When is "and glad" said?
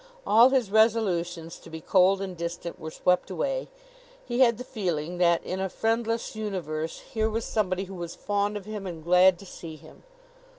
8.87-9.37